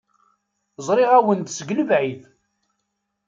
Zṛiɣ-awen-d 0.85 1.47
seg 1.51 1.69
lebɛid. 1.77 2.21